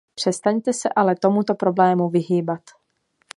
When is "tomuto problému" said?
1.15-2.09